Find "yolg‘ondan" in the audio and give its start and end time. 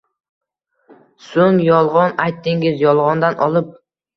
2.89-3.43